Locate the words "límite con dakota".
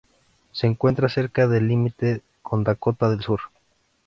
1.67-3.07